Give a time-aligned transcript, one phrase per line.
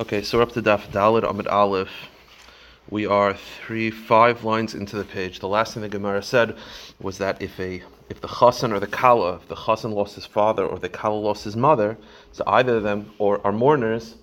[0.00, 1.90] Okay, so we're up to Daf Dalid Amid Aleph.
[2.88, 5.40] We are three, five lines into the page.
[5.40, 6.56] The last thing the Gemara said
[6.98, 10.24] was that if a if the chassan or the kala, if the chassan lost his
[10.24, 11.98] father or the kala lost his mother,
[12.32, 14.14] so either of them or are mourners,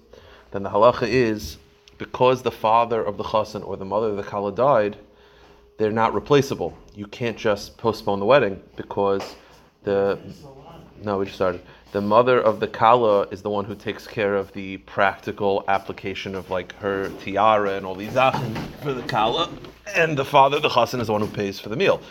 [0.49, 1.57] then the halacha is
[1.99, 4.97] because the father of the chassan or the mother of the kala died,
[5.77, 6.75] they're not replaceable.
[6.95, 9.35] You can't just postpone the wedding because
[9.83, 10.17] the
[11.03, 11.61] no, we just started
[11.91, 16.35] the mother of the kala is the one who takes care of the practical application
[16.35, 19.49] of like her tiara and all these zachin for the kala,
[19.95, 22.01] and the father, the chassan, is the one who pays for the meal.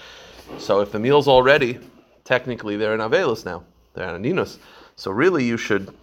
[0.59, 1.79] So if the meal's all ready,
[2.25, 3.65] technically they're in avelus now.
[3.95, 4.59] They're in aninus.
[4.97, 5.95] So really, you should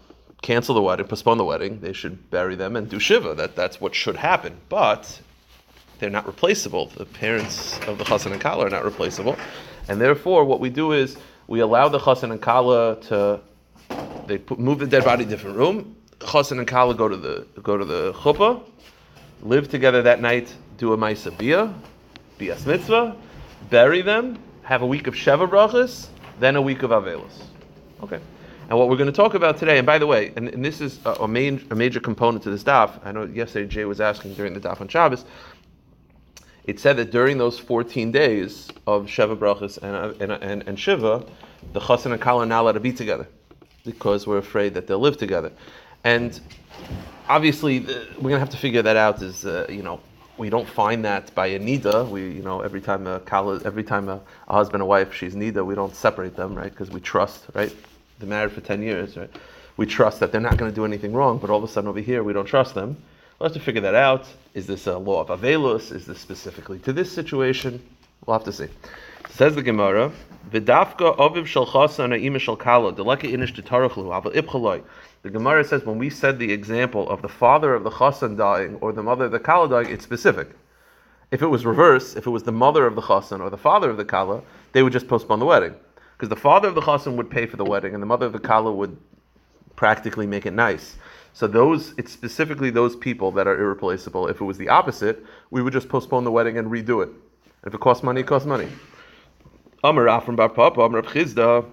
[0.42, 1.80] cancel the wedding, postpone the wedding.
[1.80, 3.34] They should bury them and do shiva.
[3.34, 4.58] That that's what should happen.
[4.70, 5.20] But
[6.00, 6.88] they're not replaceable.
[6.88, 9.36] The parents of the chassan and kala are not replaceable,
[9.88, 11.18] and therefore, what we do is
[11.48, 13.40] we allow the chassan and kala to
[14.28, 15.96] they put, move the dead body to a different room.
[16.20, 18.64] Chassan and Kala go to the go to the chuppah,
[19.42, 21.74] live together that night, do a ma'isa bia,
[22.40, 23.16] bias mitzvah,
[23.70, 26.08] bury them, have a week of sheva brachas,
[26.40, 27.44] then a week of avelos.
[28.02, 28.20] Okay.
[28.70, 30.80] And what we're going to talk about today, and by the way, and, and this
[30.80, 33.06] is a, a, main, a major component to this daf.
[33.06, 35.26] I know yesterday Jay was asking during the daf on Shabbos.
[36.64, 41.26] It said that during those 14 days of Sheva Brachas and, and, and, and Shiva,
[41.74, 43.28] the Chassan and Kala are not allowed to be together
[43.84, 45.52] because we're afraid that they'll live together.
[46.04, 46.40] And
[47.30, 49.22] obviously, we're going to have to figure that out.
[49.22, 50.00] Is uh, you know,
[50.38, 52.08] we don't find that by a nida.
[52.10, 55.36] We you know every time a kala, every time a, a husband and wife she's
[55.36, 56.72] nida, we don't separate them, right?
[56.72, 57.74] Because we trust, right?
[58.20, 59.30] They're married for ten years, right?
[59.78, 61.90] We trust that they're not going to do anything wrong, but all of a sudden
[61.90, 62.98] over here we don't trust them.
[63.40, 64.28] We'll have to figure that out.
[64.54, 65.92] Is this a law of avelus?
[65.92, 67.82] Is this specifically to this situation?
[68.26, 68.68] We'll have to see.
[69.30, 70.12] Says the Gemara,
[70.52, 74.84] "V'dafka aviv shel chasan ha'ima shel kala deleka inish detarachlu aval ibchaloi."
[75.24, 78.78] The Gemara says when we said the example of the father of the chasan dying
[78.82, 80.50] or the mother of the kala dying, it's specific.
[81.32, 83.90] If it was reverse, if it was the mother of the chasan or the father
[83.90, 84.42] of the kala,
[84.72, 85.76] they would just postpone the wedding
[86.16, 88.34] because the father of the chasan would pay for the wedding and the mother of
[88.34, 88.96] the kala would
[89.76, 90.96] practically make it nice.
[91.34, 94.28] So those, it's specifically those people that are irreplaceable.
[94.28, 97.10] If it was the opposite, we would just postpone the wedding and redo it.
[97.66, 98.68] If it costs money, it costs money.
[99.84, 101.66] Amar Rafram Bar Papa, Amar Chisda,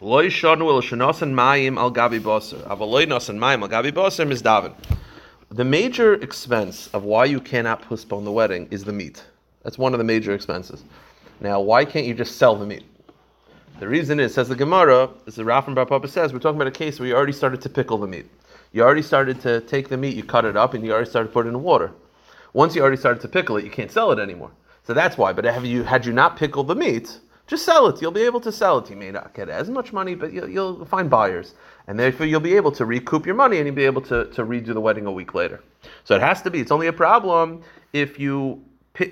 [0.00, 2.62] Loi el shenosan mayim al gabi boser.
[2.66, 4.74] Nosan mayim al gabi boser.
[5.50, 9.24] The major expense of why you cannot postpone the wedding is the meat.
[9.62, 10.84] That's one of the major expenses.
[11.40, 12.84] Now, why can't you just sell the meat?
[13.78, 16.68] The reason is, says the Gemara, as the Rafram Bar Papa says, we're talking about
[16.68, 18.26] a case where you already started to pickle the meat.
[18.72, 21.28] You already started to take the meat, you cut it up, and you already started
[21.28, 21.92] to put it in water.
[22.52, 24.50] Once you already started to pickle it, you can't sell it anymore.
[24.86, 25.32] So that's why.
[25.32, 28.02] But have you had you not pickled the meat, just sell it.
[28.02, 28.90] You'll be able to sell it.
[28.90, 31.54] You may not get as much money, but you'll, you'll find buyers.
[31.86, 34.44] And therefore, you'll be able to recoup your money and you'll be able to, to
[34.44, 35.62] redo the wedding a week later.
[36.04, 36.60] So it has to be.
[36.60, 38.64] It's only a problem if you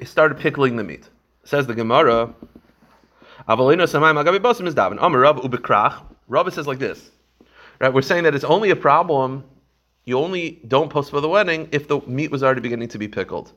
[0.04, 1.08] started pickling the meat.
[1.44, 2.34] Says the Gemara.
[6.28, 7.10] Rabbi says like this.
[7.80, 9.44] Right, we're saying that it's only a problem.
[10.06, 13.52] You only don't postpone the wedding if the meat was already beginning to be pickled.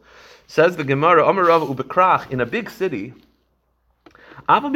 [0.47, 1.28] Says the Gemara,
[2.30, 3.13] in a big city,
[4.50, 4.72] in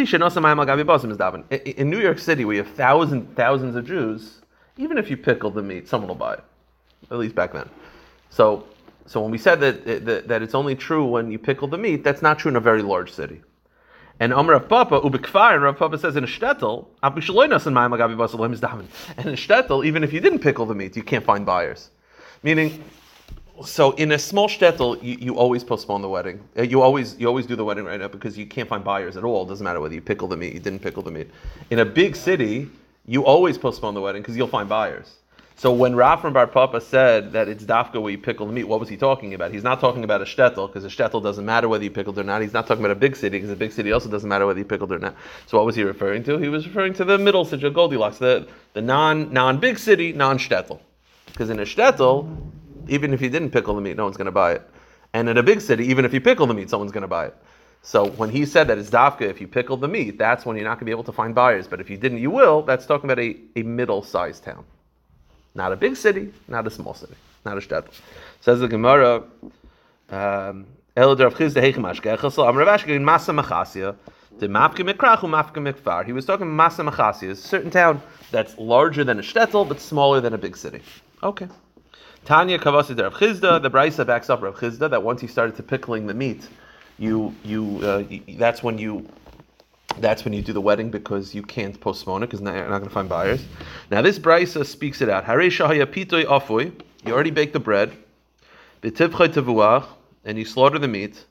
[1.90, 4.42] New York City, we have thousands, thousands of Jews.
[4.78, 6.44] Even if you pickle the meat, someone will buy it.
[7.10, 7.70] At least back then.
[8.30, 8.66] So,
[9.06, 12.04] so when we said that, that, that it's only true when you pickle the meat,
[12.04, 13.42] that's not true in a very large city.
[14.20, 17.24] And Rav Papa, Ubekfar, and Rav Papa says in a shtetl, and in
[19.36, 21.90] shtetl, even if you didn't pickle the meat, you can't find buyers.
[22.44, 22.84] Meaning,
[23.66, 26.44] so in a small shtetl, you, you always postpone the wedding.
[26.58, 29.18] Uh, you always you always do the wedding right now because you can't find buyers
[29.18, 29.46] at all.
[29.46, 31.30] It doesn't matter whether you pickle the meat, you didn't pickle the meat.
[31.70, 32.70] In a big city,
[33.06, 35.16] you always postpone the wedding because you'll find buyers.
[35.62, 38.80] So when Rafram Bar Papa said that it's dafka where you pickle the meat, what
[38.80, 39.52] was he talking about?
[39.52, 42.24] He's not talking about a shtetl because a shtetl doesn't matter whether you pickled or
[42.24, 42.42] not.
[42.42, 44.58] He's not talking about a big city because a big city also doesn't matter whether
[44.58, 45.16] you pickled or not.
[45.46, 46.40] So what was he referring to?
[46.40, 50.40] He was referring to the middle city, Goldilocks, the, the non non big city, non
[50.40, 50.80] shtetl.
[51.28, 52.52] Because in a shtetl,
[52.92, 54.70] even if you didn't pickle the meat, no one's going to buy it.
[55.14, 57.28] And in a big city, even if you pickle the meat, someone's going to buy
[57.28, 57.36] it.
[57.84, 60.66] So when he said that it's dafka, if you pickle the meat, that's when you're
[60.66, 61.68] not going to be able to find buyers.
[61.68, 62.62] But if you didn't, you will.
[62.62, 64.66] That's talking about a, a middle-sized town,
[65.56, 67.16] not a big city, not a small city,
[67.46, 67.88] not a shtetl.
[68.42, 69.24] Says the Gemara.
[70.10, 70.68] Um,
[70.98, 71.18] he was
[76.26, 78.02] talking masa a certain town
[78.32, 80.82] that's larger than a shtetl but smaller than a big city.
[81.24, 81.48] Okay.
[82.26, 85.64] Tanya Kavasi Rav Chisda, the Brisa backs up Rav Chisda that once you started to
[85.64, 86.48] pickling the meat,
[87.00, 88.04] you you, uh,
[88.38, 89.10] that's when you
[89.98, 92.84] that's when you do the wedding because you can't postpone it because you're not going
[92.84, 93.44] to find buyers.
[93.90, 95.26] Now this Brisa speaks it out.
[95.26, 97.92] You already baked the bread.
[100.24, 101.26] And you slaughter the meat.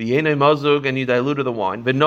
[0.00, 1.86] And you diluted the wine.
[1.86, 2.02] And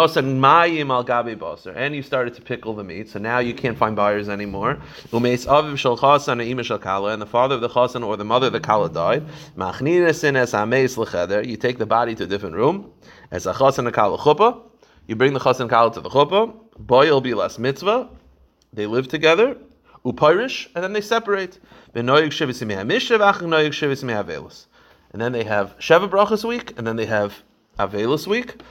[1.95, 3.10] you started to pickle the meat.
[3.10, 4.72] So now you can't find buyers anymore.
[4.72, 4.81] And
[5.24, 9.24] the father of the chasan or the mother of the kala died.
[11.48, 12.92] You take the body to a different room.
[13.30, 13.54] As a
[15.06, 16.51] you bring the chasan kala to the chuppah.
[16.80, 18.10] Boy will be less mitzvah.
[18.74, 19.56] They live together.
[20.04, 21.60] Upirish, and then they separate.
[21.94, 22.10] And
[25.22, 27.44] then they have Sheva Brachas week, and then they have
[27.79, 28.61] Avelus week.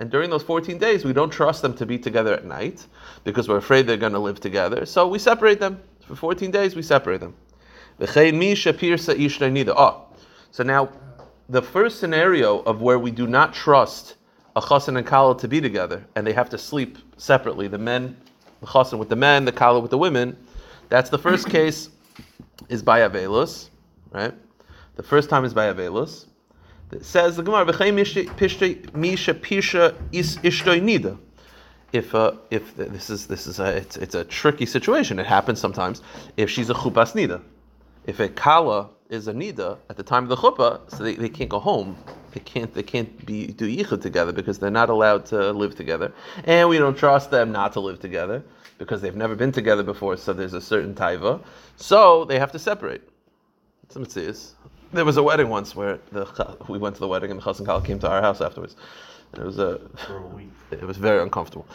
[0.00, 2.86] And during those 14 days, we don't trust them to be together at night
[3.24, 4.86] because we're afraid they're going to live together.
[4.86, 5.82] So we separate them.
[6.06, 7.34] For 14 days, we separate them.
[9.76, 10.06] Oh,
[10.52, 10.88] so now
[11.48, 14.14] the first scenario of where we do not trust
[14.54, 18.16] a chassan and kala to be together and they have to sleep separately, the men,
[18.60, 20.36] the chassan with the men, the kala with the women,
[20.88, 21.90] that's the first case
[22.68, 23.70] is by Avelus,
[24.12, 24.34] right?
[24.98, 26.26] The first time is by Avelus.
[26.90, 31.16] It says the Gemara, misha pisha is nida.
[31.92, 35.20] If uh, if this is this is a it's, it's a tricky situation.
[35.20, 36.02] It happens sometimes.
[36.36, 37.40] If she's a chupas nida,
[38.06, 41.28] if a kala is a nida at the time of the chuppah, so they, they
[41.28, 41.96] can't go home.
[42.32, 46.12] They can't they can't be do yichud together because they're not allowed to live together,
[46.42, 48.42] and we don't trust them not to live together
[48.78, 50.16] because they've never been together before.
[50.16, 51.40] So there's a certain taiva.
[51.76, 53.08] So they have to separate.
[53.90, 54.04] Some
[54.92, 57.66] There was a wedding once where the we went to the wedding and the chassan
[57.66, 58.76] kala came to our house afterwards.
[59.34, 59.78] It was a,
[60.70, 61.66] it was very uncomfortable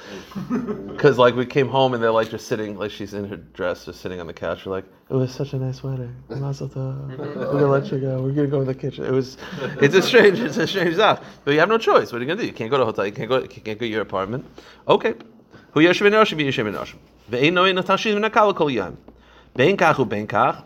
[0.87, 3.85] because like we came home and they're like just sitting like she's in her dress
[3.85, 4.65] just sitting on the couch.
[4.65, 6.15] We're like, it was such a nice wedding.
[6.29, 8.23] We're gonna let you go.
[8.23, 9.05] We're gonna go in the kitchen.
[9.05, 9.37] It was,
[9.79, 11.23] it's a strange, it's a strange stuff.
[11.45, 12.11] But you have no choice.
[12.11, 12.47] What are you gonna do?
[12.47, 13.05] You can't go to a hotel.
[13.05, 13.41] You can't go.
[13.41, 14.45] You can't go to your apartment.
[14.87, 15.13] Okay.
[15.73, 16.97] Who yeshiv enoshim yeshiv enoshim.
[17.29, 18.97] Ve'ein noin natashim v'nakal kol yam.
[19.55, 20.63] Bein kach u bein kach.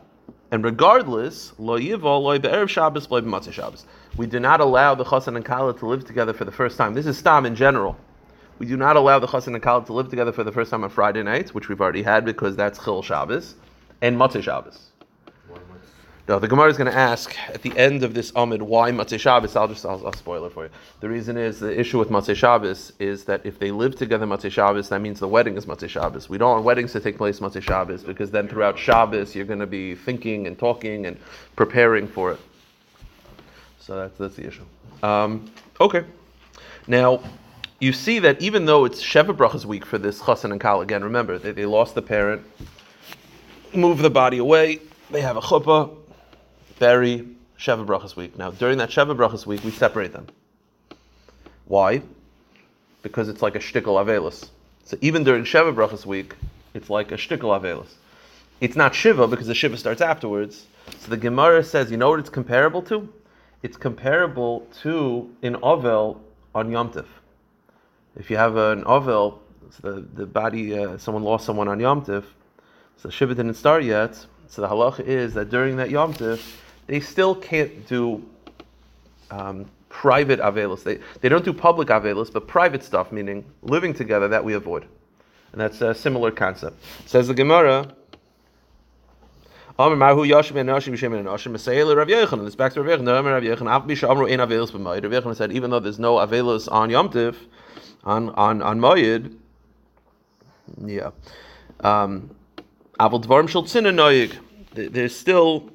[0.49, 3.85] And regardless, lo yivol lo be'erev Shabbos lo b'matzah Shabbos.
[4.15, 6.93] We do not allow the chassan and kala to live together for the first time.
[6.93, 7.97] This is stam in general.
[8.57, 10.83] We do not allow the chassan and kala to live together for the first time
[10.83, 13.55] on Friday nights, which we've already had because that's chil Shabbos,
[14.01, 14.86] and matzah Shabbos.
[16.27, 19.17] No, the Gemara is going to ask at the end of this Amid why Matzeh
[19.17, 19.55] Shabbos.
[19.55, 20.69] I'll just I'll, I'll, spoil it for you.
[20.99, 24.51] The reason is the issue with Matzeh Shabbos is that if they live together Matzeh
[24.51, 26.27] Shabbos, that means the wedding is Matzeh Shabbos.
[26.27, 29.61] We don't want weddings to take place Matzeh Shabbos because then throughout Shabbos you're going
[29.61, 31.17] to be thinking and talking and
[31.55, 32.39] preparing for it.
[33.79, 34.65] So that's that's the issue.
[35.03, 36.03] Um, okay,
[36.87, 37.21] now
[37.79, 41.05] you see that even though it's Sheva Brachas week for this Chassan and Kal, again,
[41.05, 42.41] remember they, they lost the parent,
[43.73, 44.81] move the body away.
[45.09, 45.96] They have a chuppah
[46.79, 47.27] bury
[47.59, 48.37] Sheva Brachas week.
[48.37, 50.27] Now, during that Sheva Brachas week, we separate them.
[51.65, 52.01] Why?
[53.01, 54.49] Because it's like a shtickle avelus.
[54.85, 56.35] So even during Sheva Brachas week,
[56.73, 57.89] it's like a shtickle avelus.
[58.59, 60.65] It's not Shiva because the Shiva starts afterwards.
[60.99, 63.07] So the Gemara says, you know what it's comparable to?
[63.61, 66.21] It's comparable to an Ovel
[66.55, 67.05] on Yom Tif.
[68.15, 72.03] If you have an Ovel, so the, the body, uh, someone lost someone on Yom
[72.03, 72.23] Tif,
[72.97, 74.15] so Shiva didn't start yet,
[74.47, 76.41] so the halacha is that during that Yom Tif,
[76.87, 78.23] they still can't do
[79.29, 80.83] um, private avelis.
[80.83, 84.85] They, they don't do public avelis, but private stuff, meaning living together, that we avoid.
[85.51, 86.83] And that's a similar concept.
[87.05, 87.93] Says the Gemara.
[89.79, 89.85] This
[92.55, 93.65] back to Rav Yechon.
[93.67, 97.35] Rav Yechon said, even though there's no avelis on Yom Tif,
[98.03, 99.37] on on on Moyed,
[100.83, 101.11] yeah,
[101.81, 102.35] um,
[104.73, 105.69] there's still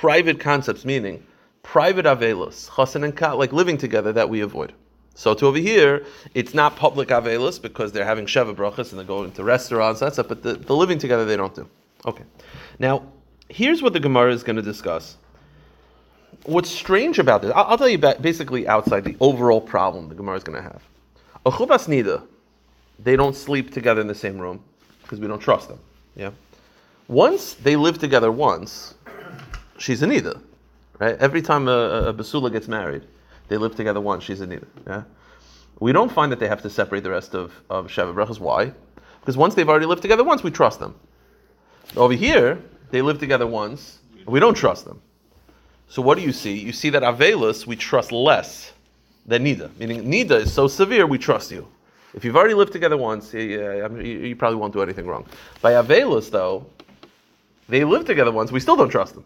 [0.00, 1.24] private concepts, meaning
[1.64, 4.72] private avelus, chasen and kat, like living together, that we avoid.
[5.14, 9.04] So to over here, it's not public avelus because they're having sheva brachas and they're
[9.04, 11.68] going to restaurants, that's it, but the, the living together they don't do.
[12.06, 12.22] Okay.
[12.78, 13.02] Now,
[13.48, 15.16] here's what the Gemara is going to discuss.
[16.44, 20.36] What's strange about this, I'll, I'll tell you basically outside the overall problem the Gemara
[20.36, 20.82] is going to have.
[21.44, 22.24] A chubas nida,
[23.00, 24.62] they don't sleep together in the same room
[25.02, 25.80] because we don't trust them.
[26.14, 26.30] Yeah.
[27.08, 28.94] Once they live together once,
[29.78, 30.40] she's a nida,
[30.98, 31.16] right?
[31.18, 33.04] Every time a, a basula gets married,
[33.48, 34.24] they live together once.
[34.24, 34.66] She's a nida.
[34.86, 35.02] Yeah.
[35.80, 38.40] We don't find that they have to separate the rest of of Sheva brachas.
[38.40, 38.72] Why?
[39.20, 40.94] Because once they've already lived together once, we trust them.
[41.96, 42.58] Over here,
[42.90, 45.00] they live together once, we don't trust them.
[45.88, 46.58] So what do you see?
[46.58, 48.72] You see that Avelus we trust less
[49.26, 49.70] than Nida.
[49.78, 51.66] Meaning Nida is so severe, we trust you.
[52.14, 53.40] If you've already lived together once, you,
[54.00, 55.26] you probably won't do anything wrong.
[55.60, 56.66] By Avelus, though,
[57.68, 59.24] they live together once, we still don't trust them.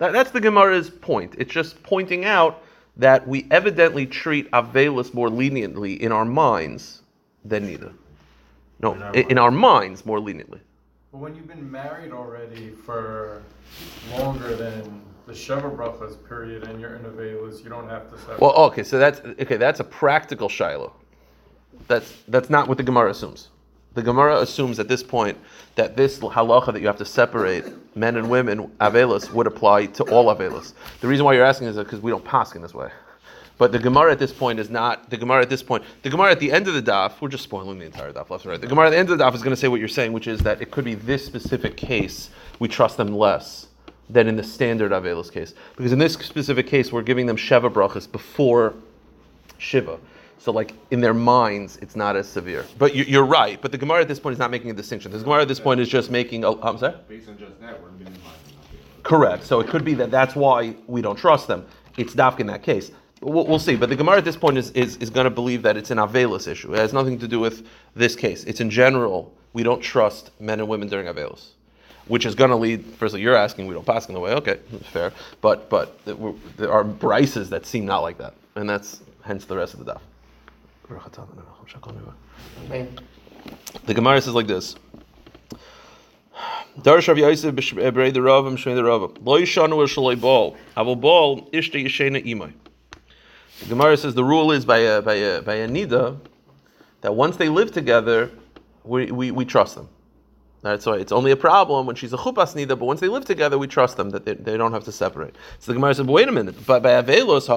[0.00, 1.34] That, that's the Gemara's point.
[1.36, 2.62] It's just pointing out
[2.96, 7.02] that we evidently treat Avelus more leniently in our minds
[7.44, 7.92] than Nida.
[8.80, 10.58] No, in our, in, in our minds more leniently.
[11.12, 13.42] But when you've been married already for
[14.12, 18.18] longer than the Sheva Brachas period and you're in a Veilus, you don't have to
[18.18, 18.40] separate.
[18.40, 19.58] Well, okay, so that's okay.
[19.58, 20.94] That's a practical shiloh.
[21.88, 23.48] That's that's not what the Gemara assumes.
[23.94, 25.36] The Gemara assumes at this point
[25.74, 27.64] that this halacha that you have to separate
[27.96, 30.74] men and women avelos would apply to all avelos.
[31.00, 32.90] The reason why you're asking is because we don't pass in this way.
[33.58, 35.84] But the Gemara at this point is not the Gemara at this point.
[36.02, 38.44] The Gemara at the end of the daf, we're just spoiling the entire daf left
[38.44, 38.60] and right.
[38.60, 40.12] The Gemara at the end of the daf is going to say what you're saying,
[40.12, 43.66] which is that it could be this specific case we trust them less
[44.08, 47.70] than in the standard Avelis case, because in this specific case we're giving them sheva
[47.70, 48.74] brachas before
[49.58, 49.98] shiva.
[50.40, 52.64] So, like in their minds, it's not as severe.
[52.78, 53.60] But you, are right.
[53.60, 55.12] But the Gemara at this point is not making a distinction.
[55.12, 56.44] The Gemara at this point is just making.
[56.44, 56.96] A, I'm sorry.
[57.08, 58.22] Based on just that, we're minimizing.
[59.02, 59.44] Correct.
[59.44, 61.66] So it could be that that's why we don't trust them.
[61.98, 62.90] It's dafk in that case.
[63.20, 63.76] We'll, we'll, see.
[63.76, 65.98] But the Gemara at this point is, is, is going to believe that it's an
[65.98, 66.72] Avelis issue.
[66.72, 68.44] It has nothing to do with this case.
[68.44, 71.48] It's in general, we don't trust men and women during Avelis.
[72.08, 74.32] Which is going to lead, firstly, you're asking, we don't pass in the way.
[74.32, 75.12] Okay, fair.
[75.42, 76.02] But but
[76.56, 78.32] there are brises that seem not like that.
[78.56, 80.00] And that's hence the rest of the daf.
[83.84, 84.76] The Gemara says like this.
[86.78, 89.02] Darish Rav Yosef b'Brei eh, the Rav Shmei the Rav.
[89.22, 90.56] Lo yishanu er shaloi bol.
[90.76, 92.52] Avol bol ishte yishena imay.
[93.60, 96.18] The Gemara says the rule is by a, by a, by a nida
[97.02, 98.30] that once they live together,
[98.84, 99.88] we, we, we trust them.
[100.62, 103.24] Right, so it's only a problem when she's a chupas nida, but once they live
[103.24, 105.34] together, we trust them that they, they don't have to separate.
[105.58, 106.66] So the Gemara said, wait a minute.
[106.66, 107.48] By, by avelos.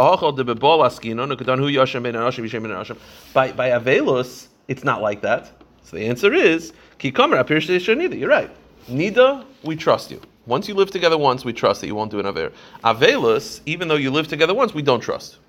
[3.33, 5.51] By by avelos, it's not like that.
[5.83, 6.71] So the answer is.
[7.01, 8.51] You're right.
[8.89, 10.21] Nida, we trust you.
[10.45, 12.53] Once you live together once, we trust that you won't do an aver.
[12.85, 15.39] Avelos, even though you live together once, we don't trust.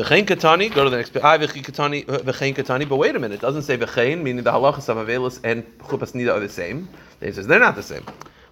[0.00, 1.22] V'chein katani, go to the next page.
[1.22, 5.40] v'chein katani, but wait a minute, it doesn't say v'chein, meaning the halachas of Avelis
[5.44, 6.88] and chupas nida are the same.
[7.20, 8.04] It says they're not the same.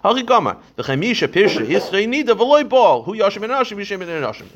[0.05, 0.14] It's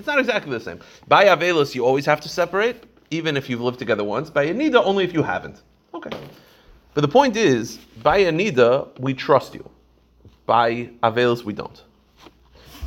[0.06, 0.80] not exactly the same.
[1.08, 4.28] By Avelis, you always have to separate, even if you've lived together once.
[4.28, 5.62] By nida, only if you haven't.
[5.94, 6.10] Okay.
[6.94, 9.68] But the point is, by nida, we trust you.
[10.44, 11.82] By Avelis, we don't.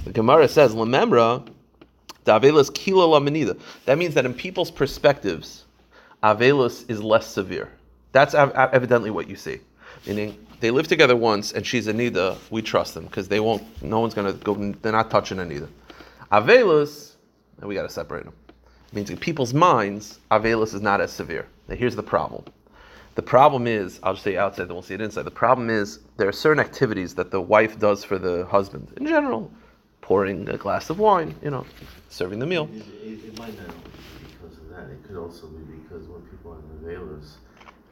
[0.06, 1.52] The Gemara says, Lememra,
[2.32, 3.60] Avelus kila lamanida.
[3.86, 5.66] That means that in people's perspectives,
[6.24, 7.72] Avelus is less severe.
[8.12, 9.60] That's evidently what you see.
[10.08, 13.64] Meaning, they live together once and she's a nida, we trust them because they won't,
[13.84, 15.68] no one's going to go, they're not touching Anida.
[16.32, 17.14] Avelus,
[17.60, 18.34] and we got to separate them.
[18.88, 21.48] It means in people's minds, Avelus is not as severe.
[21.68, 22.46] Now here's the problem.
[23.16, 25.24] The problem is, I'll just say outside, then we'll see it inside.
[25.24, 29.06] The problem is there are certain activities that the wife does for the husband in
[29.06, 29.52] general
[30.06, 31.66] pouring a glass of wine, you know,
[32.10, 32.70] serving the meal.
[32.72, 34.88] It, it, it might not be because of that.
[34.92, 37.38] It could also be because when people are in the veilers,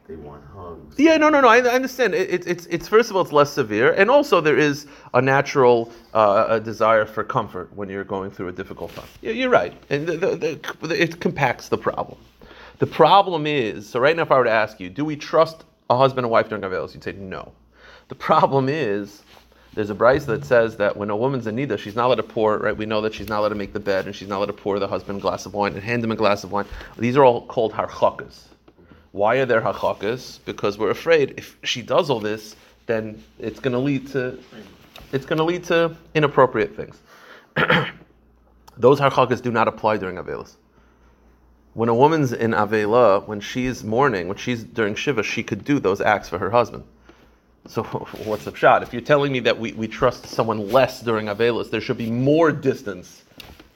[0.06, 0.94] they want hugs.
[0.96, 1.48] Yeah, no, no, no.
[1.48, 2.14] I, I understand.
[2.14, 5.20] It, it, it's it's first of all, it's less severe, and also there is a
[5.20, 9.08] natural uh, a desire for comfort when you're going through a difficult time.
[9.20, 12.18] Yeah, you're right, and the, the, the, it compacts the problem.
[12.78, 15.64] The problem is, so right now, if I were to ask you, do we trust
[15.90, 16.94] a husband and wife during Avelos?
[16.94, 17.52] You'd say no.
[18.06, 19.23] The problem is
[19.74, 22.22] there's a brisa that says that when a woman's in nida, she's not allowed to
[22.22, 22.58] pour.
[22.58, 24.46] Right, we know that she's not allowed to make the bed, and she's not allowed
[24.46, 26.66] to pour the husband a glass of wine and hand him a glass of wine.
[26.96, 28.44] These are all called harchakas.
[29.12, 30.38] Why are there harchakas?
[30.44, 34.38] Because we're afraid if she does all this, then it's going to lead to
[35.12, 36.98] it's going to lead to inappropriate things.
[38.76, 40.56] Those harchakas do not apply during avelas.
[41.74, 45.80] When a woman's in avela, when she's mourning, when she's during shiva, she could do
[45.80, 46.84] those acts for her husband.
[47.66, 47.82] So
[48.24, 48.82] what's the shot?
[48.82, 52.10] If you're telling me that we, we trust someone less during Avelis, there should be
[52.10, 53.22] more distance.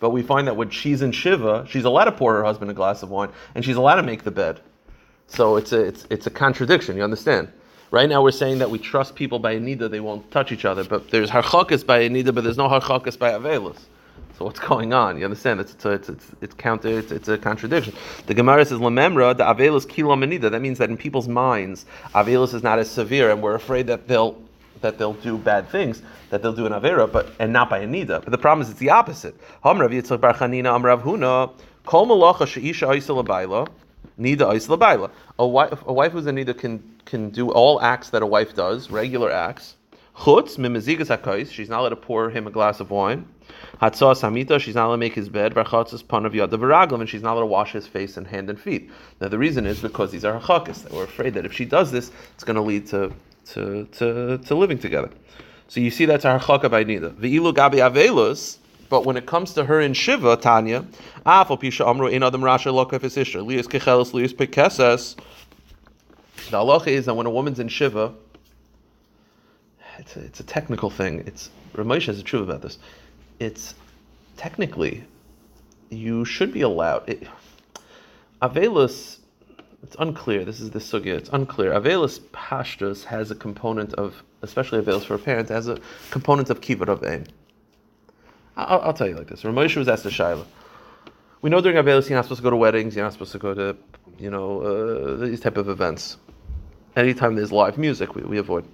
[0.01, 2.75] But we find that when she's in Shiva, she's allowed to pour her husband a
[2.75, 4.61] glass of wine, and she's allowed to make the bed.
[5.27, 7.49] So it's a, it's, it's a contradiction, you understand?
[7.91, 10.85] Right now we're saying that we trust people by Anida, they won't touch each other,
[10.85, 13.79] but there's Harchakas by Anida, but there's no Harchakas by Avelis.
[14.39, 15.19] So what's going on?
[15.19, 15.59] You understand?
[15.59, 17.01] It's it's it's, it's counter.
[17.01, 17.93] It's, it's, a contradiction.
[18.27, 20.49] The Gemara says lememra the avelus kilo menida.
[20.49, 24.07] That means that in people's minds, avelus is not as severe, and we're afraid that
[24.07, 24.41] they'll
[24.81, 27.87] that they'll do bad things, that they'll do an avera, but and not by a
[27.89, 28.23] nida.
[28.23, 29.35] But the problem is it's the opposite.
[29.65, 31.53] Hamrav Yitzchak Bar Chanina Huna
[31.85, 33.69] Kol Malacha Sheisha
[34.21, 35.11] Nida.
[35.41, 38.55] A wife, a wife who's a nida can can do all acts that a wife
[38.55, 39.75] does, regular acts.
[40.19, 41.53] Chutz mimizigas hakais.
[41.53, 43.27] She's not allowed to pour him a glass of wine.
[43.81, 45.55] Hatzah samita, she's not allowed to make his bed.
[45.55, 48.61] Varchatzas panav yadav v'raglam, and she's not allowed to wash his face and hand and
[48.61, 48.91] feet.
[49.21, 50.83] Now the reason is because these are hachakis.
[50.83, 53.13] That we're afraid that if she does this, it's going to lead to
[53.53, 55.11] to to, to living together.
[55.69, 57.15] So you see that's our hachaka by nida.
[57.15, 58.59] Ve'ilu gabi avelus.
[58.89, 60.87] But when it comes to her in Shiva, Tanya,
[61.27, 65.15] afal pisha amru in adam rasha lokaf isisha lias kechelis lias pekesas.
[66.51, 68.15] The halacha is that when a woman's in Shiva,
[69.99, 71.25] it's a, it's a technical thing.
[71.27, 72.79] It's Ramesh has a truth about this.
[73.39, 73.75] It's
[74.37, 75.05] technically
[75.91, 77.09] you should be allowed.
[77.09, 77.27] It,
[78.43, 79.19] Avelus,
[79.83, 80.45] it's unclear.
[80.45, 81.17] This is the sugya.
[81.17, 81.73] It's unclear.
[81.73, 85.79] Avelus pashtus has a component of, especially Avelus for a parent, has a
[86.11, 87.25] component of kibbut of aim.
[88.57, 89.43] I'll, I'll tell you like this.
[89.43, 90.45] Ramesh was asked a shaila.
[91.43, 92.97] We know during Avelus you're not supposed to go to weddings.
[92.97, 93.77] You're not supposed to go to,
[94.19, 96.17] you know, uh, these type of events.
[96.97, 98.65] Anytime there's live music, we, we avoid.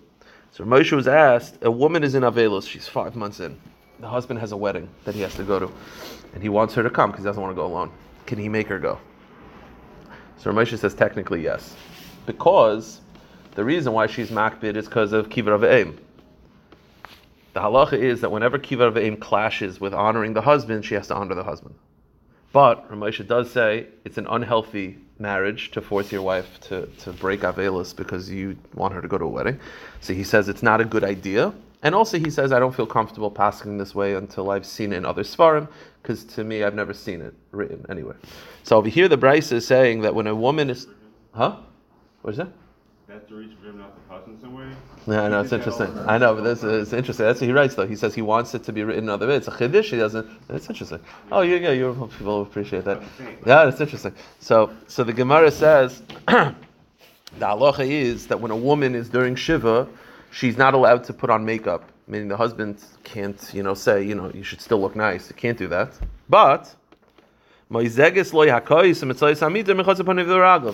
[0.55, 3.61] So Moshe was asked, a woman is in Avelus, she's five months in.
[3.99, 5.69] The husband has a wedding that he has to go to,
[6.33, 7.91] and he wants her to come because he doesn't want to go alone.
[8.25, 9.01] Can he make her go?
[10.39, 11.75] So Moshe says technically yes,
[12.25, 13.01] because
[13.57, 15.99] the reason why she's makbid is because of kivar aim.
[17.55, 21.17] The halacha is that whenever kivar aim clashes with honoring the husband, she has to
[21.17, 21.75] honor the husband.
[22.55, 27.41] But Ramesha does say it's an unhealthy marriage to force your wife to, to break
[27.41, 29.59] Avelis because you want her to go to a wedding.
[30.01, 31.53] So he says it's not a good idea.
[31.83, 34.99] And also he says I don't feel comfortable passing this way until I've seen it
[34.99, 35.67] in other Svarim,
[36.01, 38.17] because to me I've never seen it written anywhere.
[38.63, 40.87] So over here the Bryce is saying that when a woman is
[41.33, 41.57] huh?
[42.23, 42.53] What is that?
[43.15, 44.67] That's the reason for him not to way?
[45.07, 45.97] Yeah, I know it's interesting.
[46.01, 47.25] I know, but this is interesting.
[47.27, 47.87] That's what he writes, though.
[47.87, 49.37] He says he wants it to be written in other way.
[49.37, 49.91] It's a chiddush.
[49.91, 50.29] He doesn't.
[50.49, 50.99] It's interesting.
[51.31, 51.71] Oh, yeah, yeah.
[51.71, 53.01] You people appreciate that.
[53.47, 54.17] Yeah, it's interesting.
[54.41, 56.55] So, so the Gemara says the
[57.39, 59.87] halacha is that when a woman is during shiva,
[60.33, 61.93] she's not allowed to put on makeup.
[62.09, 65.29] Meaning the husband can't, you know, say, you know, you should still look nice.
[65.29, 65.93] He can't do that.
[66.29, 66.75] But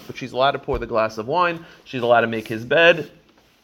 [0.06, 1.64] but she's allowed to pour the glass of wine.
[1.84, 3.10] She's allowed to make his bed,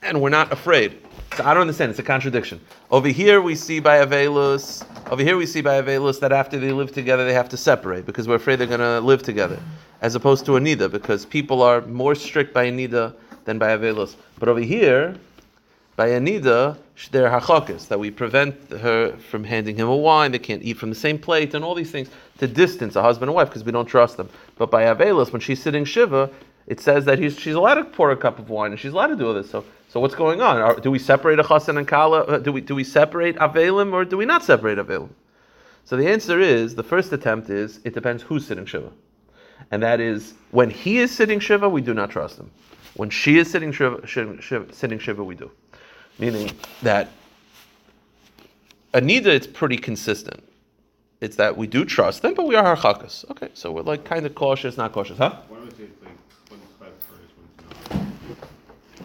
[0.02, 0.98] and we're not afraid.
[1.36, 1.90] So I don't understand.
[1.90, 2.60] It's a contradiction.
[2.90, 4.84] Over here we see by Avelus.
[5.10, 8.06] Over here we see by Avelus that after they live together they have to separate
[8.06, 9.60] because we're afraid they're going to live together,
[10.00, 13.14] as opposed to Anida because people are more strict by Anida
[13.44, 14.16] than by Avelus.
[14.38, 15.16] But over here
[15.96, 16.76] by Anida,
[17.10, 20.90] they're hachakis, that we prevent her from handing him a wine, they can't eat from
[20.90, 23.72] the same plate, and all these things to distance a husband and wife because we
[23.72, 24.28] don't trust them.
[24.56, 26.30] But by Avelis, when she's sitting Shiva,
[26.66, 29.16] it says that she's allowed to pour a cup of wine and she's allowed to
[29.16, 29.50] do all this.
[29.50, 30.58] So, so what's going on?
[30.58, 32.24] Are, do we separate a chasen and kala?
[32.24, 35.10] Uh, do we do we separate avelim or do we not separate avelim?
[35.84, 38.90] So the answer is the first attempt is it depends who's sitting shiva,
[39.70, 42.50] and that is when he is sitting shiva, we do not trust him.
[42.94, 45.50] When she is sitting shiva, shiva sitting shiva, we do
[46.18, 46.50] meaning
[46.82, 47.08] that
[48.94, 50.42] Anida, it's pretty consistent.
[51.20, 53.28] It's that we do trust them, but we are harchakas.
[53.30, 55.36] Okay, so we're like kind of cautious, not cautious, huh?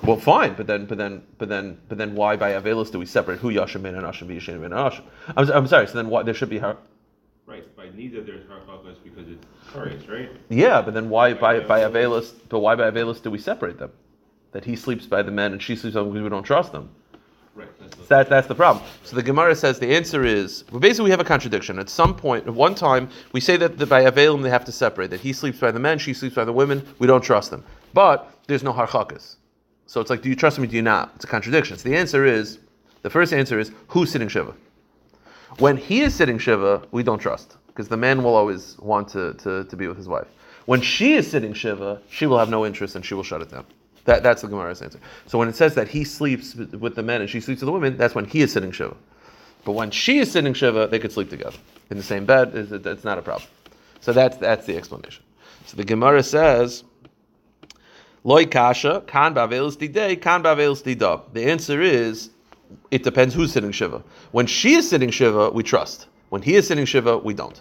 [0.04, 3.06] Well, fine, but then, but then, but then, but then, why by Avelis do we
[3.06, 5.04] separate who Yashim and Ashim V'Yishin and Ashim?
[5.38, 5.86] I'm, I'm sorry.
[5.88, 6.78] So then, why there should be har-
[7.46, 10.32] Right, by neither there's harchakas because it's curious, right?
[10.50, 12.34] Yeah, but then why by by Avelis?
[12.50, 13.92] But why by Avelis do we separate them?
[14.54, 16.72] That he sleeps by the men and she sleeps by them because we don't trust
[16.72, 16.90] them.
[18.08, 18.84] That, that's the problem.
[19.04, 21.80] So the Gemara says the answer is well, basically we have a contradiction.
[21.80, 24.72] At some point, at one time, we say that the, by Avelim they have to
[24.72, 27.52] separate, that he sleeps by the men, she sleeps by the women, we don't trust
[27.52, 27.64] them.
[27.94, 29.38] But there's no harchakas.
[29.88, 31.12] So it's like, do you trust me, do you not?
[31.16, 31.78] It's a contradiction.
[31.78, 32.60] So the answer is,
[33.02, 34.54] the first answer is, who's sitting Shiva?
[35.60, 39.34] When he is sitting Shiva, we don't trust, because the man will always want to,
[39.36, 40.28] to, to be with his wife.
[40.66, 43.52] When she is sitting Shiva, she will have no interest and she will shut it
[43.52, 43.66] down.
[44.06, 45.00] That, that's the Gemara's answer.
[45.28, 47.72] So when it says that he sleeps with the men and she sleeps with the
[47.72, 48.96] women, that's when he is sitting Shiva.
[49.64, 51.58] But when she is sitting Shiva, they could sleep together
[51.90, 52.52] in the same bed.
[52.56, 53.48] It's, not a problem.
[54.00, 55.24] So that's, that's the explanation.
[55.66, 56.84] So the Gemara says,
[58.24, 61.22] Loi kasha, kan bavelis didei, kan bavelis dida.
[61.34, 62.32] The answer is,
[62.90, 64.04] it depends who's sitting Shiva.
[64.32, 66.08] When she is sitting Shiva, we trust.
[66.30, 67.60] When he is sitting Shiva, we don't.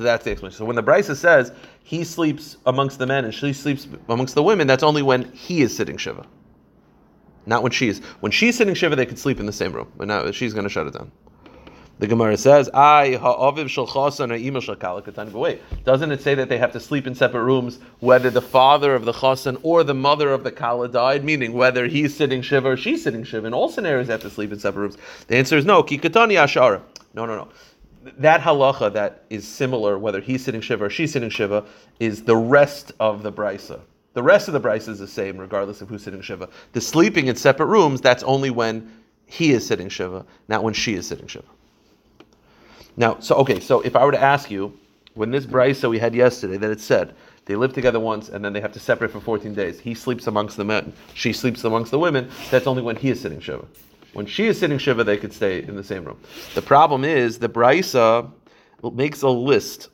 [0.00, 0.56] So that's the explanation.
[0.56, 4.42] So when the Brisa says he sleeps amongst the men and she sleeps amongst the
[4.42, 6.24] women, that's only when he is sitting Shiva.
[7.44, 7.98] Not when she is.
[8.20, 9.92] When she's sitting Shiva, they could sleep in the same room.
[9.98, 11.12] But now she's going to shut it down.
[11.98, 13.84] The Gemara says, "I ha'aviv shel
[15.84, 19.04] doesn't it say that they have to sleep in separate rooms, whether the father of
[19.04, 21.24] the chasan or the mother of the kala died?
[21.24, 23.46] Meaning whether he's sitting shiva or she's sitting shiva.
[23.46, 24.96] In all scenarios, they have to sleep in separate rooms.
[25.26, 25.82] The answer is no.
[25.82, 26.80] Kikatani ashara.
[27.12, 27.48] No, no, no
[28.02, 31.64] that halacha that is similar, whether he's sitting shiva or she's sitting shiva,
[31.98, 33.80] is the rest of the brisa.
[34.14, 36.48] The rest of the brisa is the same, regardless of who's sitting shiva.
[36.72, 38.90] The sleeping in separate rooms, that's only when
[39.26, 41.44] he is sitting shiva, not when she is sitting shiva.
[42.96, 44.76] Now, so okay, so if I were to ask you,
[45.14, 48.52] when this brisa we had yesterday, that it said they live together once and then
[48.52, 49.78] they have to separate for 14 days.
[49.80, 52.30] He sleeps amongst the men, she sleeps amongst the women.
[52.50, 53.66] That's only when he is sitting shiva.
[54.12, 56.20] When she is sitting Shiva, they could stay in the same room.
[56.54, 58.30] The problem is the Braisa
[58.92, 59.88] makes a list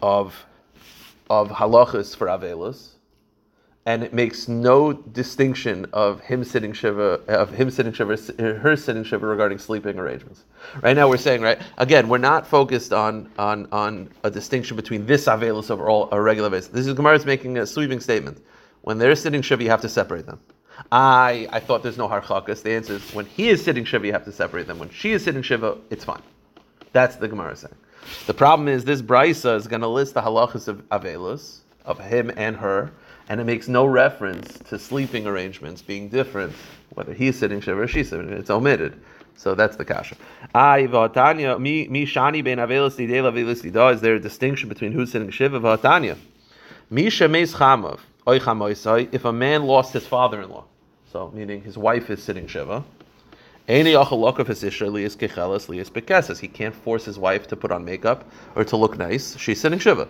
[0.00, 0.46] of,
[1.28, 2.94] of halachas for Avelis,
[3.86, 9.02] and it makes no distinction of him sitting shiva, of him sitting shiva, her sitting
[9.02, 10.44] shiva regarding sleeping arrangements.
[10.82, 15.06] Right now, we're saying right again, we're not focused on on on a distinction between
[15.06, 16.68] this avelus over all a regular basis.
[16.68, 18.44] This is Gemara is making a sweeping statement.
[18.82, 20.40] When they're sitting shiva, you have to separate them.
[20.92, 22.62] I I thought there's no harchakas.
[22.62, 24.78] The answer is when he is sitting shiva, you have to separate them.
[24.78, 26.22] When she is sitting shiva, it's fine.
[26.92, 27.74] That's the Gemara saying.
[28.26, 32.30] The problem is this brisa is going to list the halachas of avelus of him
[32.36, 32.90] and her,
[33.28, 36.52] and it makes no reference to sleeping arrangements being different,
[36.94, 38.28] whether he's sitting shiva or she's sitting.
[38.30, 39.00] It's omitted.
[39.36, 40.16] So that's the kasha.
[40.54, 43.94] Ai v'atanya mi shani ben avelus nidei avelus nida.
[43.94, 46.18] Is there a distinction between who's sitting shiva v'atanya?
[46.90, 48.00] Mi shemes chamav.
[48.36, 50.64] If a man lost his father-in-law,
[51.12, 52.84] so meaning his wife is sitting shiva.
[53.66, 53.84] He
[56.48, 59.36] can't force his wife to put on makeup or to look nice.
[59.36, 60.08] She's sitting shiva.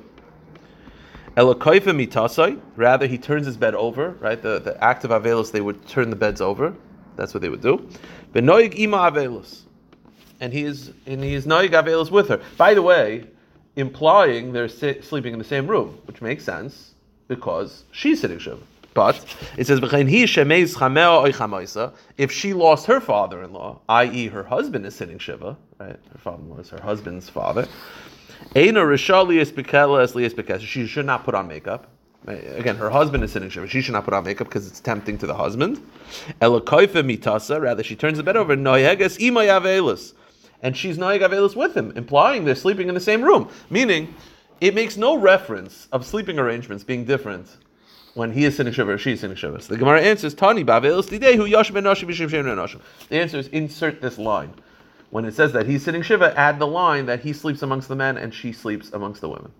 [1.37, 4.11] Rather, he turns his bed over.
[4.21, 6.75] Right, the the act of avelus, they would turn the beds over.
[7.17, 7.89] That's what they would do.
[10.41, 12.41] And he is and he is noig avelus with her.
[12.57, 13.27] By the way,
[13.77, 16.95] implying they're si- sleeping in the same room, which makes sense
[17.31, 18.59] because she's sitting shiva.
[18.93, 19.25] But
[19.57, 19.79] it says,
[22.19, 25.97] if she lost her father-in-law, i.e., her husband is sitting shiva, right?
[26.13, 27.69] Her father-in-law is her husband's father.
[28.53, 28.73] She
[30.87, 31.87] should not put on makeup.
[32.27, 33.69] Again, her husband is sitting shiva.
[33.69, 35.81] She should not put on makeup because it's tempting to the husband.
[36.41, 38.55] Rather, she turns the bed over.
[40.63, 43.49] And she's noyeg with him, implying they're sleeping in the same room.
[43.71, 44.15] Meaning,
[44.61, 47.49] it makes no reference of sleeping arrangements being different
[48.15, 49.61] when he is sitting shiva or she is sitting shiva.
[49.61, 50.63] So the Gemara answers, Tani.
[50.63, 50.79] The
[53.11, 54.53] answer is insert this line.
[55.11, 57.97] When it says that he's sitting shiva, add the line that he sleeps amongst the
[57.97, 59.53] men and she sleeps amongst the women.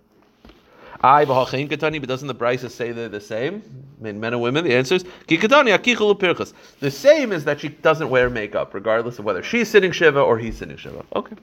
[1.03, 3.63] I katani, but doesn't the Brisa say they're the same?
[4.01, 4.65] Men, men and women.
[4.65, 5.05] The answer is.
[6.81, 10.39] The same is that she doesn't wear makeup, regardless of whether she's sitting shiva or
[10.39, 11.05] he's sitting shiva.
[11.17, 11.37] Okay.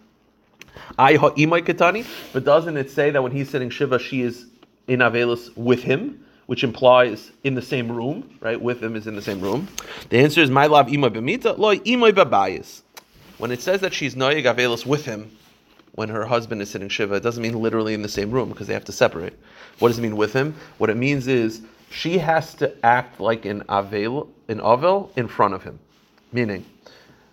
[0.97, 4.47] But doesn't it say that when he's sitting shiva, she is
[4.87, 6.23] in avelus with him?
[6.47, 8.59] which implies in the same room, right?
[8.59, 9.67] With him is in the same room.
[10.09, 12.81] The answer is my love imay b'mita, loy imay babayis.
[13.37, 15.29] When it says that she's noyeg avelus with him,
[15.91, 18.67] when her husband is sitting shiva, it doesn't mean literally in the same room because
[18.67, 19.33] they have to separate.
[19.79, 20.55] What does it mean with him?
[20.77, 25.53] What it means is she has to act like an avel, an avel in front
[25.53, 25.79] of him.
[26.31, 26.65] Meaning,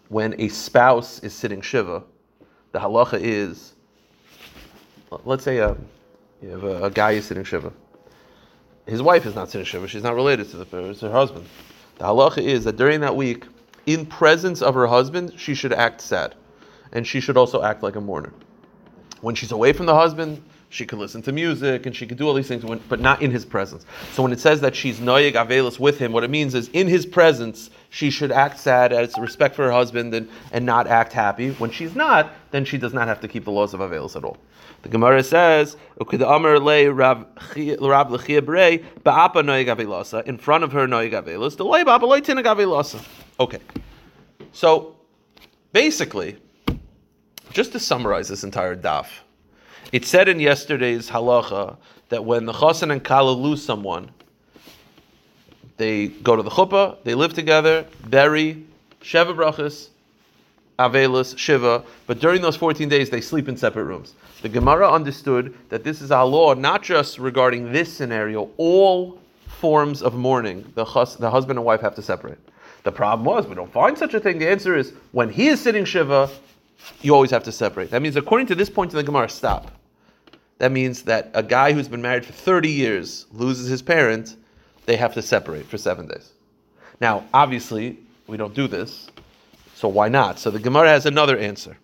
[0.09, 2.03] when a spouse is sitting shiva,
[2.75, 3.73] the halacha is,
[5.25, 5.75] let's say a,
[6.43, 7.73] you have a, a guy is sitting shiva
[8.87, 9.89] his wife is not sitting shiva.
[9.89, 11.47] She's not related to the it's her husband.
[11.99, 13.47] The halacha is that during that week,
[13.87, 16.35] in presence of her husband, she should act sad,
[16.93, 18.33] and she should also act like a mourner.
[19.21, 20.43] When she's away from the husband,
[20.75, 23.31] she could listen to music and she could do all these things, but not in
[23.31, 23.87] his presence.
[24.13, 26.89] So when it says that she's noyeg avelus with him, what it means is in
[26.89, 31.13] his presence she should act sad as respect for her husband and, and not act
[31.13, 31.53] happy.
[31.53, 34.25] When she's not, then she does not have to keep the laws of avelus at
[34.25, 34.37] all.
[34.83, 36.33] The Gemara says, in front of
[40.73, 41.57] her noyeg avelus,
[43.41, 43.59] Okay,
[44.53, 44.97] so
[45.73, 46.37] basically,
[47.53, 49.07] just to summarize this entire daf.
[49.95, 51.77] It said in yesterday's halacha
[52.09, 54.11] that when the chosin and kala lose someone,
[55.77, 58.65] they go to the chuppah, they live together, bury,
[59.03, 59.91] sheva brachas,
[60.81, 64.15] avelus, shiva, but during those 14 days they sleep in separate rooms.
[64.43, 70.03] The Gemara understood that this is a law not just regarding this scenario, all forms
[70.03, 72.39] of mourning, the, hus- the husband and wife have to separate.
[72.83, 74.41] The problem was, we don't find such a thing.
[74.41, 76.31] The answer is, when he is sitting shiva,
[77.01, 77.93] you always have to separate.
[77.93, 79.71] That means, according to this point in the Gemara, stop.
[80.59, 84.37] That means that a guy who's been married for 30 years loses his parent,
[84.87, 86.33] they have to separate for seven days.
[87.01, 89.09] Now, obviously, we don't do this,
[89.75, 90.39] so why not?
[90.39, 91.77] So the Gemara has another answer.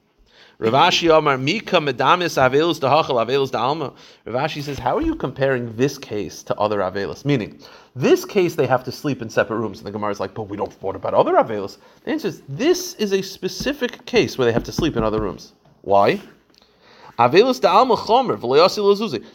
[0.59, 3.95] Rav Ashi Omar Mika Medamis Avelus Dahachal Avelus Dalma.
[4.27, 7.25] Rav Ashi says, how are you comparing this case to other Avelus?
[7.25, 7.59] Meaning,
[7.97, 9.79] this case they have to sleep in separate rooms.
[9.79, 11.79] And the Gemara is like, but we don't, what about other Avelus?
[12.05, 15.23] The answer is, this is a specific case where they have to sleep in other
[15.23, 15.55] rooms.
[15.81, 16.21] Why?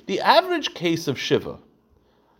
[0.08, 1.60] The average case of Shiva,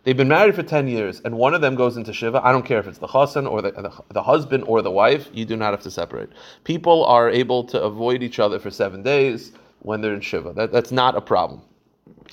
[0.02, 2.44] they've been married for 10 years and one of them goes into Shiva.
[2.44, 5.28] I don't care if it's the chassan or the, the, the, husband or the wife,
[5.32, 6.30] you do not have to separate.
[6.64, 10.52] People are able to avoid each other for seven days when they're in Shiva.
[10.52, 11.62] That, that's not a problem.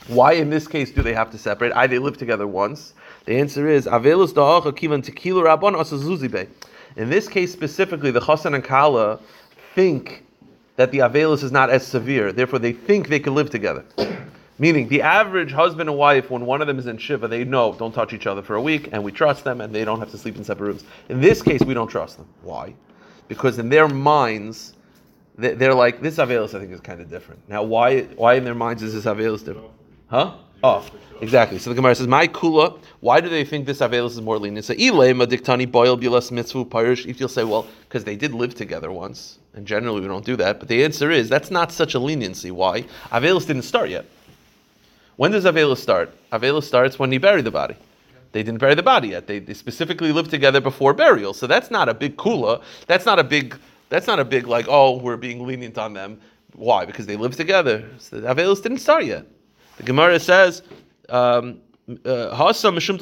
[0.07, 1.71] Why in this case do they have to separate?
[1.73, 2.95] I they live together once.
[3.25, 4.01] The answer is In
[7.09, 9.19] this case specifically, the chassan and kala
[9.75, 10.23] think
[10.75, 12.31] that the Avelus is not as severe.
[12.31, 13.85] Therefore, they think they can live together.
[14.59, 17.73] Meaning, the average husband and wife, when one of them is in Shiva, they know,
[17.73, 20.11] don't touch each other for a week, and we trust them, and they don't have
[20.11, 20.83] to sleep in separate rooms.
[21.09, 22.27] In this case, we don't trust them.
[22.43, 22.73] Why?
[23.27, 24.73] Because in their minds,
[25.37, 27.41] they- they're like, this Avelis, I think, is kind of different.
[27.49, 29.71] Now, why, why in their minds is this Avelis different?
[30.07, 30.33] Huh?
[30.63, 30.91] Off.
[31.21, 31.57] Exactly.
[31.59, 34.63] So the Gemara says, "My kula." Why do they think this Avelis is more lenient?
[34.65, 37.05] So ilema diktani boil bilas mitzvu parish.
[37.05, 40.35] If you'll say, well, because they did live together once, and generally we don't do
[40.37, 40.59] that.
[40.59, 42.51] But the answer is that's not such a leniency.
[42.51, 42.83] Why?
[43.11, 44.05] Avelis didn't start yet.
[45.15, 46.11] When does Avelis start?
[46.31, 47.75] Avelis starts when he buried the body.
[48.31, 49.27] They didn't bury the body yet.
[49.27, 51.35] They, they specifically lived together before burial.
[51.35, 52.63] So that's not a big kula.
[52.87, 53.55] That's not a big.
[53.89, 54.65] That's not a big like.
[54.67, 56.19] Oh, we're being lenient on them.
[56.55, 56.83] Why?
[56.85, 57.87] Because they lived together.
[57.99, 59.25] So Avelis didn't start yet.
[59.77, 60.63] The Gemara says.
[61.09, 61.59] Um,
[61.89, 62.97] Mishum.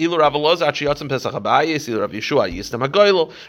[0.00, 1.34] Ilu Pesach.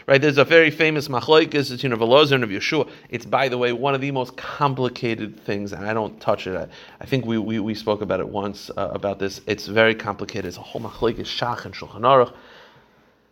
[0.06, 0.20] Right.
[0.20, 2.90] There's a very famous machlokes between Rav Elazar and Rav Yeshua.
[3.10, 6.56] It's by the way one of the most complicated things, and I don't touch it.
[6.56, 6.66] I,
[7.00, 9.40] I think we, we, we spoke about it once uh, about this.
[9.46, 10.46] It's very complicated.
[10.46, 12.32] It's a whole machlokes shach and shulchan aruch.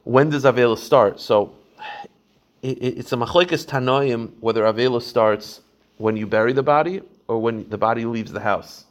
[0.05, 1.21] When does Avelos start?
[1.21, 1.53] So
[2.62, 5.62] it- it's a machlokes tanoim whether Avelos starts
[5.99, 8.85] when you bury the body or when the body leaves the house.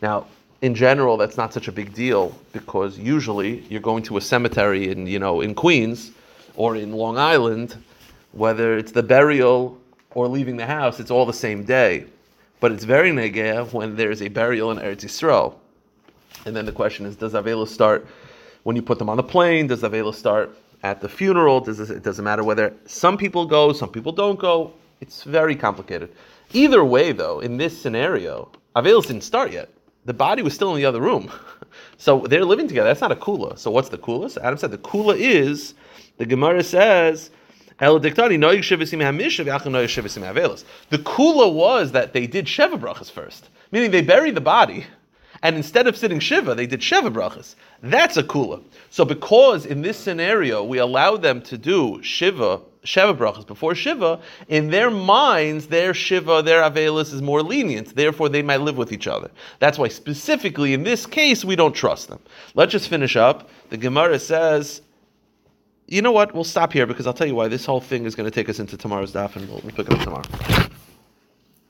[0.00, 0.26] Now,
[0.64, 4.88] in general, that's not such a big deal because usually you're going to a cemetery
[4.90, 6.10] in you know in Queens
[6.56, 7.76] or in Long Island,
[8.32, 9.78] whether it's the burial
[10.12, 12.06] or leaving the house, it's all the same day.
[12.60, 15.54] But it's very negeh when there's a burial in Eretz Yisrael.
[16.46, 18.06] And then the question is, does Avela start
[18.62, 19.66] when you put them on the plane?
[19.66, 21.60] Does Avela start at the funeral?
[21.60, 24.72] Does this, it doesn't matter whether some people go, some people don't go.
[25.02, 26.10] It's very complicated.
[26.54, 29.68] Either way, though, in this scenario, Avelos didn't start yet.
[30.04, 31.30] The body was still in the other room.
[31.96, 32.88] So they're living together.
[32.88, 33.58] That's not a kula.
[33.58, 34.30] So what's the kula?
[34.30, 35.74] So Adam said the kula is,
[36.18, 37.30] the Gemara says.
[37.78, 37.98] The
[40.98, 44.86] kula was that they did sheva brachas first, meaning they buried the body,
[45.42, 47.56] and instead of sitting shiva, they did sheva brachas.
[47.82, 48.62] That's a kula.
[48.90, 54.20] So because in this scenario we allow them to do shiva sheva brachas before shiva,
[54.48, 57.94] in their minds their shiva their avelis is more lenient.
[57.94, 59.30] Therefore, they might live with each other.
[59.58, 62.20] That's why specifically in this case we don't trust them.
[62.54, 63.48] Let's just finish up.
[63.70, 64.82] The Gemara says
[65.86, 66.34] you know what?
[66.34, 68.48] We'll stop here because I'll tell you why this whole thing is going to take
[68.48, 70.24] us into tomorrow's daf, and we'll, we'll pick it up tomorrow.